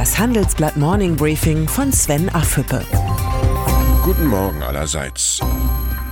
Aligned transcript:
Das 0.00 0.18
Handelsblatt 0.18 0.78
Morning 0.78 1.14
Briefing 1.14 1.68
von 1.68 1.92
Sven 1.92 2.30
Affüppe. 2.30 2.82
Guten 4.02 4.28
Morgen 4.28 4.62
allerseits. 4.62 5.40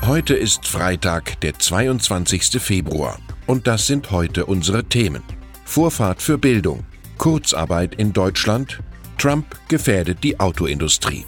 Heute 0.05 0.35
ist 0.35 0.69
Freitag, 0.69 1.41
der 1.41 1.59
22. 1.59 2.61
Februar. 2.61 3.19
Und 3.47 3.67
das 3.67 3.87
sind 3.87 4.11
heute 4.11 4.45
unsere 4.45 4.85
Themen. 4.85 5.23
Vorfahrt 5.65 6.21
für 6.21 6.37
Bildung, 6.37 6.85
Kurzarbeit 7.17 7.95
in 7.95 8.13
Deutschland, 8.13 8.79
Trump 9.17 9.57
gefährdet 9.69 10.19
die 10.23 10.39
Autoindustrie. 10.39 11.25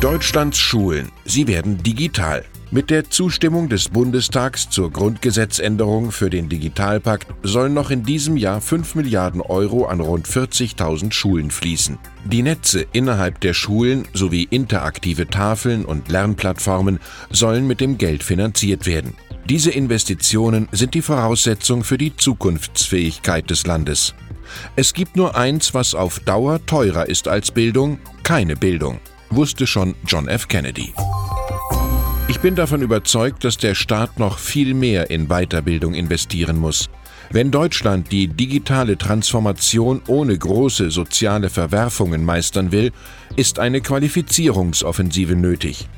Deutschlands 0.00 0.58
Schulen, 0.58 1.12
sie 1.24 1.46
werden 1.46 1.80
digital. 1.80 2.44
Mit 2.70 2.90
der 2.90 3.08
Zustimmung 3.08 3.70
des 3.70 3.88
Bundestags 3.88 4.68
zur 4.68 4.92
Grundgesetzänderung 4.92 6.12
für 6.12 6.28
den 6.28 6.50
Digitalpakt 6.50 7.26
sollen 7.42 7.72
noch 7.72 7.90
in 7.90 8.02
diesem 8.02 8.36
Jahr 8.36 8.60
5 8.60 8.94
Milliarden 8.94 9.40
Euro 9.40 9.86
an 9.86 10.00
rund 10.00 10.28
40.000 10.28 11.10
Schulen 11.10 11.50
fließen. 11.50 11.98
Die 12.26 12.42
Netze 12.42 12.84
innerhalb 12.92 13.40
der 13.40 13.54
Schulen 13.54 14.06
sowie 14.12 14.46
interaktive 14.50 15.28
Tafeln 15.28 15.86
und 15.86 16.10
Lernplattformen 16.10 16.98
sollen 17.30 17.66
mit 17.66 17.80
dem 17.80 17.96
Geld 17.96 18.22
finanziert 18.22 18.84
werden. 18.84 19.14
Diese 19.48 19.70
Investitionen 19.70 20.68
sind 20.70 20.92
die 20.92 21.00
Voraussetzung 21.00 21.84
für 21.84 21.96
die 21.96 22.14
Zukunftsfähigkeit 22.14 23.48
des 23.48 23.66
Landes. 23.66 24.14
Es 24.76 24.92
gibt 24.92 25.16
nur 25.16 25.36
eins, 25.36 25.72
was 25.72 25.94
auf 25.94 26.20
Dauer 26.20 26.64
teurer 26.66 27.08
ist 27.08 27.28
als 27.28 27.50
Bildung, 27.50 27.98
keine 28.24 28.56
Bildung, 28.56 29.00
wusste 29.30 29.66
schon 29.66 29.94
John 30.06 30.28
F. 30.28 30.48
Kennedy. 30.48 30.92
Ich 32.28 32.40
bin 32.40 32.54
davon 32.54 32.82
überzeugt, 32.82 33.42
dass 33.42 33.56
der 33.56 33.74
Staat 33.74 34.18
noch 34.18 34.38
viel 34.38 34.74
mehr 34.74 35.10
in 35.10 35.28
Weiterbildung 35.28 35.94
investieren 35.94 36.58
muss. 36.58 36.90
Wenn 37.30 37.50
Deutschland 37.50 38.12
die 38.12 38.28
digitale 38.28 38.98
Transformation 38.98 40.02
ohne 40.06 40.36
große 40.36 40.90
soziale 40.90 41.48
Verwerfungen 41.48 42.24
meistern 42.26 42.70
will, 42.70 42.92
ist 43.36 43.58
eine 43.58 43.80
Qualifizierungsoffensive 43.80 45.36
nötig. 45.36 45.88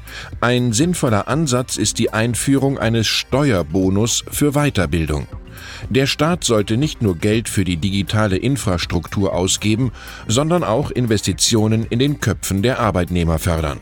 Ein 0.41 0.73
sinnvoller 0.73 1.27
Ansatz 1.27 1.77
ist 1.77 1.99
die 1.99 2.13
Einführung 2.13 2.79
eines 2.79 3.09
Steuerbonus 3.09 4.25
für 4.31 4.53
Weiterbildung. 4.53 5.27
Der 5.89 6.07
Staat 6.07 6.45
sollte 6.45 6.77
nicht 6.77 7.03
nur 7.03 7.17
Geld 7.17 7.49
für 7.49 7.65
die 7.65 7.77
digitale 7.77 8.37
Infrastruktur 8.37 9.35
ausgeben, 9.35 9.91
sondern 10.29 10.63
auch 10.63 10.93
Investitionen 10.93 11.87
in 11.91 11.99
den 11.99 12.21
Köpfen 12.21 12.63
der 12.63 12.79
Arbeitnehmer 12.79 13.41
fördern. 13.41 13.81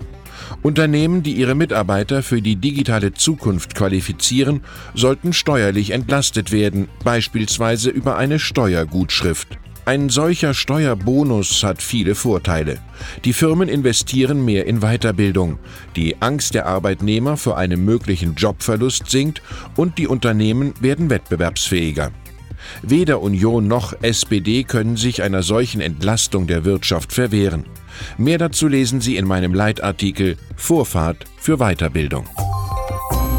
Unternehmen, 0.63 1.23
die 1.23 1.33
ihre 1.33 1.55
Mitarbeiter 1.55 2.23
für 2.23 2.43
die 2.43 2.57
digitale 2.57 3.15
Zukunft 3.15 3.75
qualifizieren, 3.75 4.61
sollten 4.95 5.33
steuerlich 5.33 5.91
entlastet 5.91 6.53
werden, 6.53 6.89
beispielsweise 7.05 7.91
über 7.91 8.17
eine 8.17 8.39
Steuergutschrift. 8.39 9.59
Ein 9.89 10.11
solcher 10.11 10.53
Steuerbonus 10.53 11.65
hat 11.65 11.81
viele 11.81 12.15
Vorteile. 12.15 12.79
Die 13.25 13.33
Firmen 13.33 13.71
investieren 13.71 14.45
mehr 14.45 14.67
in 14.67 14.81
Weiterbildung, 14.81 15.59
die 15.97 16.21
Angst 16.21 16.53
der 16.55 16.67
Arbeitnehmer 16.67 17.39
vor 17.39 17.57
einem 17.57 17.87
möglichen 17.87 18.35
Jobverlust 18.35 19.11
sinkt 19.11 19.41
und 19.77 19.97
die 19.97 20.07
Unternehmen 20.07 20.75
werden 20.81 21.09
wettbewerbsfähiger. 21.09 22.13
Weder 22.83 23.23
Union 23.23 23.67
noch 23.67 23.95
SPD 24.03 24.65
können 24.65 24.99
sich 24.99 25.23
einer 25.23 25.43
solchen 25.43 25.81
Entlastung 25.81 26.47
der 26.47 26.67
Wirtschaft 26.67 27.15
verwehren. 27.15 27.65
Mehr 28.17 28.39
dazu 28.39 28.69
lesen 28.69 29.01
Sie 29.01 29.17
in 29.17 29.27
meinem 29.27 29.55
Leitartikel 29.55 30.37
Vorfahrt 30.57 31.25
für 31.39 31.59
Weiterbildung. 31.59 32.29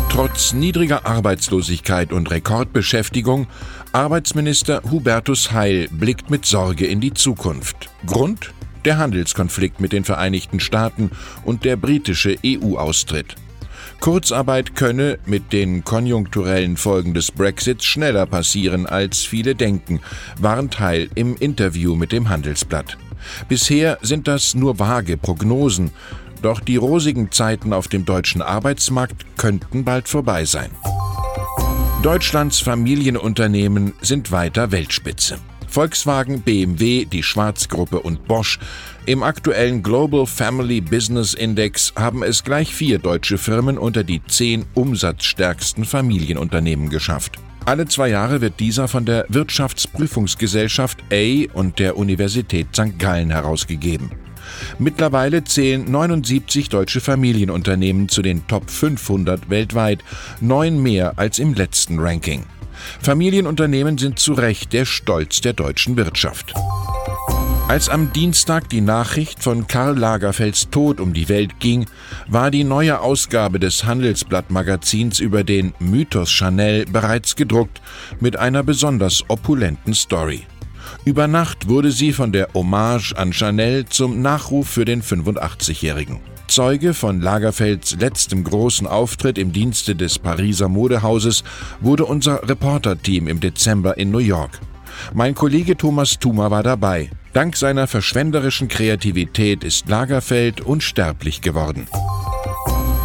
Trotz 0.10 0.54
niedriger 0.54 1.06
Arbeitslosigkeit 1.06 2.12
und 2.12 2.30
Rekordbeschäftigung, 2.30 3.48
Arbeitsminister 3.94 4.82
Hubertus 4.92 5.52
Heil 5.52 5.88
blickt 5.92 6.30
mit 6.30 6.46
Sorge 6.46 6.86
in 6.88 7.00
die 7.00 7.14
Zukunft. 7.14 7.90
Grund? 8.06 8.54
Der 8.86 8.98
Handelskonflikt 8.98 9.80
mit 9.80 9.94
den 9.94 10.04
Vereinigten 10.04 10.60
Staaten 10.60 11.12
und 11.46 11.64
der 11.64 11.76
britische 11.76 12.38
EU-Austritt. 12.46 13.36
Kurzarbeit 14.00 14.76
könne 14.76 15.20
mit 15.26 15.52
den 15.52 15.84
konjunkturellen 15.84 16.78
Folgen 16.78 17.14
des 17.14 17.32
Brexits 17.32 17.86
schneller 17.86 18.26
passieren, 18.26 18.86
als 18.86 19.26
viele 19.26 19.56
denken, 19.56 20.00
warnt 20.38 20.80
Heil 20.80 21.10
im 21.16 21.36
Interview 21.36 21.96
mit 21.96 22.12
dem 22.12 22.30
Handelsblatt. 22.30 22.98
Bisher 23.48 23.98
sind 24.02 24.28
das 24.28 24.56
nur 24.56 24.80
vage 24.80 25.18
Prognosen, 25.18 25.92
doch 26.42 26.60
die 26.60 26.78
rosigen 26.78 27.32
Zeiten 27.32 27.74
auf 27.74 27.88
dem 27.88 28.06
deutschen 28.06 28.42
Arbeitsmarkt 28.42 29.38
könnten 29.38 29.84
bald 29.84 30.08
vorbei 30.08 30.46
sein. 30.46 30.72
Deutschlands 32.02 32.60
Familienunternehmen 32.60 33.94
sind 34.02 34.32
weiter 34.32 34.72
Weltspitze. 34.72 35.38
Volkswagen, 35.68 36.42
BMW, 36.42 37.06
die 37.06 37.24
Schwarzgruppe 37.24 38.00
und 38.00 38.26
Bosch. 38.28 38.58
Im 39.06 39.22
aktuellen 39.22 39.84
Global 39.84 40.26
Family 40.26 40.82
Business 40.82 41.34
Index 41.34 41.94
haben 41.96 42.24
es 42.24 42.44
gleich 42.44 42.74
vier 42.74 43.00
deutsche 43.00 43.38
Firmen 43.38 43.78
unter 43.78 44.04
die 44.04 44.24
zehn 44.26 44.66
umsatzstärksten 44.74 45.86
Familienunternehmen 45.86 46.90
geschafft. 46.90 47.38
Alle 47.66 47.88
zwei 47.88 48.10
Jahre 48.10 48.42
wird 48.42 48.60
dieser 48.60 48.88
von 48.88 49.06
der 49.06 49.26
Wirtschaftsprüfungsgesellschaft 49.30 51.00
A 51.12 51.46
und 51.54 51.80
der 51.80 51.98
Universität 51.98 52.68
St. 52.74 52.98
Gallen 52.98 53.30
herausgegeben. 53.30 54.12
Mittlerweile 54.80 55.44
zählen 55.44 55.90
79 55.90 56.70
deutsche 56.70 57.02
Familienunternehmen 57.02 58.10
zu 58.10 58.22
den 58.22 58.48
Top 58.48 58.70
500 58.70 59.50
weltweit, 59.50 60.04
neun 60.42 60.82
mehr 60.82 61.14
als 61.18 61.40
im 61.40 61.54
letzten 61.54 62.00
Ranking. 62.00 62.44
Familienunternehmen 63.02 63.98
sind 63.98 64.20
zu 64.20 64.34
Recht 64.34 64.74
der 64.74 64.86
Stolz 64.86 65.42
der 65.42 65.54
deutschen 65.54 65.98
Wirtschaft. 65.98 66.54
Als 67.70 67.88
am 67.88 68.12
Dienstag 68.12 68.68
die 68.70 68.82
Nachricht 68.82 69.44
von 69.44 69.68
Karl 69.68 69.96
Lagerfelds 69.96 70.72
Tod 70.72 71.00
um 71.00 71.14
die 71.14 71.30
Welt 71.30 71.60
ging, 71.60 71.86
war 72.28 72.50
die 72.50 72.64
neue 72.64 73.00
Ausgabe 73.00 73.60
des 73.60 73.84
Handelsblatt-Magazins 73.84 75.20
über 75.20 75.44
den 75.44 75.76
Mythos 75.78 76.32
Chanel 76.32 76.86
bereits 76.86 77.36
gedruckt 77.36 77.80
mit 78.20 78.38
einer 78.38 78.64
besonders 78.64 79.24
opulenten 79.28 79.94
Story. 79.94 80.48
Über 81.06 81.28
Nacht 81.28 81.70
wurde 81.70 81.92
sie 81.92 82.12
von 82.12 82.32
der 82.32 82.48
Hommage 82.56 83.14
an 83.16 83.34
Chanel 83.34 83.86
zum 83.86 84.20
Nachruf 84.24 84.68
für 84.68 84.86
den 84.86 85.04
85-Jährigen. 85.04 86.22
Zeuge 86.48 86.96
von 86.96 87.22
Lagerfelds 87.22 87.98
letztem 88.00 88.46
großen 88.46 88.88
Auftritt 88.88 89.38
im 89.38 89.54
Dienste 89.54 89.96
des 89.96 90.18
Pariser 90.18 90.70
Modehauses 90.70 91.44
wurde 91.82 92.06
unser 92.06 92.50
Reporterteam 92.50 93.28
im 93.28 93.40
Dezember 93.40 93.96
in 93.96 94.10
New 94.10 94.18
York. 94.18 94.60
Mein 95.14 95.36
Kollege 95.36 95.78
Thomas 95.78 96.18
Thuma 96.18 96.50
war 96.50 96.64
dabei. 96.64 97.12
Dank 97.34 97.56
seiner 97.58 97.86
verschwenderischen 97.86 98.68
Kreativität 98.68 99.64
ist 99.64 99.88
Lagerfeld 99.88 100.62
unsterblich 100.62 101.42
geworden. 101.42 101.88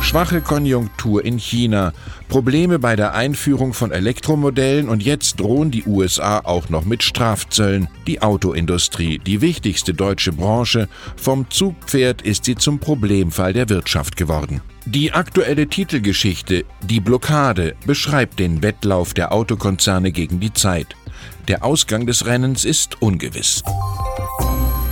Schwache 0.01 0.41
Konjunktur 0.41 1.25
in 1.25 1.39
China, 1.39 1.93
Probleme 2.29 2.79
bei 2.79 2.95
der 2.95 3.15
Einführung 3.15 3.73
von 3.75 3.91
Elektromodellen 3.91 4.89
und 4.89 5.03
jetzt 5.03 5.41
drohen 5.41 5.71
die 5.71 5.85
USA 5.85 6.41
auch 6.41 6.69
noch 6.69 6.85
mit 6.85 7.03
Strafzöllen. 7.03 7.89
Die 8.07 8.23
Autoindustrie, 8.23 9.19
die 9.19 9.41
wichtigste 9.41 9.93
deutsche 9.93 10.33
Branche, 10.33 10.89
vom 11.17 11.51
Zugpferd 11.51 12.23
ist 12.23 12.45
sie 12.45 12.55
zum 12.55 12.79
Problemfall 12.79 13.53
der 13.53 13.69
Wirtschaft 13.69 14.17
geworden. 14.17 14.61
Die 14.87 15.13
aktuelle 15.13 15.67
Titelgeschichte 15.67 16.65
Die 16.83 17.01
Blockade 17.01 17.75
beschreibt 17.87 18.39
den 18.39 18.63
Wettlauf 18.63 19.15
der 19.15 19.33
Autokonzerne 19.33 20.13
gegen 20.13 20.41
die 20.41 20.53
Zeit. 20.53 20.95
Der 21.49 21.63
Ausgang 21.63 22.07
des 22.07 22.25
Rennens 22.25 22.65
ist 22.65 23.03
ungewiss. 23.03 23.63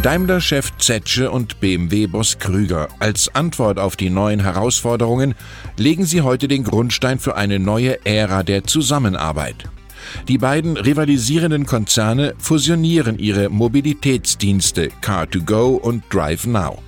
Daimler-Chef 0.02 0.76
Zetsche 0.78 1.30
und 1.30 1.60
BMW-Boss 1.60 2.38
Krüger. 2.38 2.88
Als 2.98 3.34
Antwort 3.34 3.78
auf 3.78 3.96
die 3.96 4.10
neuen 4.10 4.40
Herausforderungen 4.40 5.34
legen 5.78 6.04
sie 6.04 6.20
heute 6.20 6.48
den 6.48 6.64
Grundstein 6.64 7.18
für 7.18 7.36
eine 7.36 7.58
neue 7.58 8.04
Ära 8.04 8.42
der 8.42 8.64
Zusammenarbeit. 8.64 9.70
Die 10.28 10.38
beiden 10.38 10.76
rivalisierenden 10.76 11.64
Konzerne 11.64 12.34
fusionieren 12.38 13.18
ihre 13.18 13.48
Mobilitätsdienste 13.48 14.90
Car2Go 15.02 15.76
und 15.76 16.02
Drive 16.10 16.46
Now. 16.46 16.82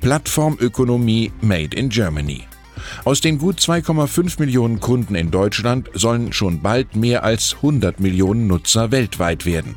Plattformökonomie 0.00 1.30
Made 1.40 1.76
in 1.76 1.88
Germany. 1.88 2.44
Aus 3.04 3.20
den 3.20 3.38
gut 3.38 3.58
2,5 3.58 4.40
Millionen 4.40 4.80
Kunden 4.80 5.14
in 5.14 5.30
Deutschland 5.30 5.90
sollen 5.94 6.32
schon 6.32 6.62
bald 6.62 6.96
mehr 6.96 7.24
als 7.24 7.54
100 7.56 8.00
Millionen 8.00 8.46
Nutzer 8.46 8.90
weltweit 8.90 9.46
werden. 9.46 9.76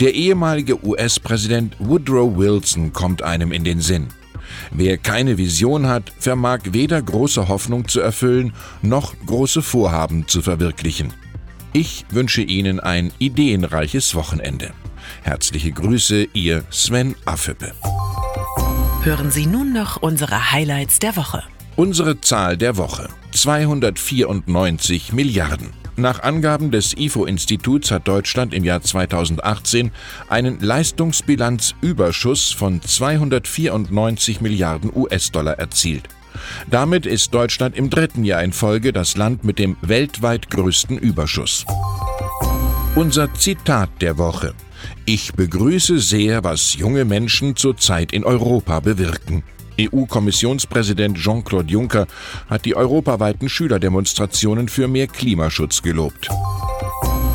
Der 0.00 0.14
ehemalige 0.14 0.84
US-Präsident 0.84 1.76
Woodrow 1.78 2.36
Wilson 2.36 2.92
kommt 2.92 3.22
einem 3.22 3.52
in 3.52 3.64
den 3.64 3.80
Sinn. 3.80 4.08
Wer 4.70 4.98
keine 4.98 5.38
Vision 5.38 5.86
hat, 5.86 6.12
vermag 6.18 6.60
weder 6.72 7.00
große 7.00 7.48
Hoffnung 7.48 7.88
zu 7.88 8.00
erfüllen, 8.00 8.52
noch 8.82 9.14
große 9.26 9.62
Vorhaben 9.62 10.28
zu 10.28 10.42
verwirklichen. 10.42 11.12
Ich 11.72 12.04
wünsche 12.10 12.42
Ihnen 12.42 12.80
ein 12.80 13.12
ideenreiches 13.18 14.14
Wochenende. 14.14 14.72
Herzliche 15.22 15.72
Grüße, 15.72 16.28
Ihr 16.34 16.64
Sven 16.70 17.14
Affüppe. 17.24 17.72
Hören 19.02 19.30
Sie 19.30 19.46
nun 19.46 19.72
noch 19.72 19.96
unsere 19.96 20.52
Highlights 20.52 20.98
der 20.98 21.16
Woche. 21.16 21.42
Unsere 21.74 22.20
Zahl 22.20 22.58
der 22.58 22.76
Woche 22.76 23.08
294 23.32 25.14
Milliarden. 25.14 25.70
Nach 25.96 26.22
Angaben 26.22 26.70
des 26.70 26.94
IFO-Instituts 26.94 27.90
hat 27.90 28.06
Deutschland 28.06 28.52
im 28.52 28.62
Jahr 28.62 28.82
2018 28.82 29.90
einen 30.28 30.60
Leistungsbilanzüberschuss 30.60 32.52
von 32.52 32.82
294 32.82 34.42
Milliarden 34.42 34.92
US-Dollar 34.94 35.58
erzielt. 35.58 36.08
Damit 36.70 37.06
ist 37.06 37.32
Deutschland 37.32 37.74
im 37.74 37.88
dritten 37.88 38.24
Jahr 38.24 38.42
in 38.42 38.52
Folge 38.52 38.92
das 38.92 39.16
Land 39.16 39.44
mit 39.44 39.58
dem 39.58 39.78
weltweit 39.80 40.50
größten 40.50 40.98
Überschuss. 40.98 41.64
Unser 42.96 43.32
Zitat 43.32 43.88
der 44.02 44.18
Woche. 44.18 44.52
Ich 45.06 45.32
begrüße 45.32 45.98
sehr, 46.00 46.44
was 46.44 46.74
junge 46.74 47.06
Menschen 47.06 47.56
zurzeit 47.56 48.12
in 48.12 48.24
Europa 48.24 48.80
bewirken. 48.80 49.42
EU-Kommissionspräsident 49.80 51.16
Jean-Claude 51.18 51.70
Juncker 51.70 52.06
hat 52.48 52.64
die 52.64 52.76
europaweiten 52.76 53.48
Schülerdemonstrationen 53.48 54.68
für 54.68 54.88
mehr 54.88 55.06
Klimaschutz 55.06 55.82
gelobt. 55.82 56.28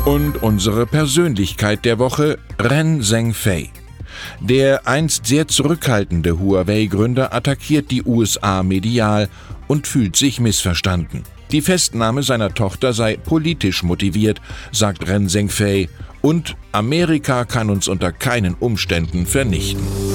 Und 0.04 0.42
unsere 0.42 0.86
Persönlichkeit 0.86 1.84
der 1.84 1.98
Woche, 1.98 2.38
Ren 2.58 3.02
Zhengfei. 3.02 3.70
Der 4.40 4.86
einst 4.86 5.26
sehr 5.26 5.48
zurückhaltende 5.48 6.38
Huawei-Gründer 6.38 7.34
attackiert 7.34 7.90
die 7.90 8.02
USA 8.02 8.62
medial 8.62 9.28
und 9.66 9.86
fühlt 9.86 10.16
sich 10.16 10.40
missverstanden. 10.40 11.24
Die 11.52 11.62
Festnahme 11.62 12.22
seiner 12.22 12.52
Tochter 12.52 12.92
sei 12.92 13.16
politisch 13.16 13.82
motiviert, 13.82 14.40
sagt 14.72 15.08
Ren 15.08 15.28
Zhengfei, 15.28 15.88
und 16.20 16.56
Amerika 16.72 17.44
kann 17.44 17.70
uns 17.70 17.88
unter 17.88 18.12
keinen 18.12 18.54
Umständen 18.54 19.24
vernichten. 19.24 20.07